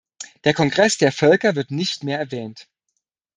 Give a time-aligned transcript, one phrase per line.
[0.45, 2.67] Der Kongress der Völker wird nicht mehr erwähnt.